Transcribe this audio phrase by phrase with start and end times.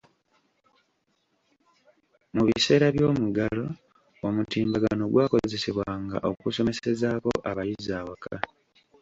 [2.35, 3.65] Mu biseera by'omuggalo,
[4.27, 8.35] omutimbagano gwakozesebwanga okusomesezaako abayizi awaka.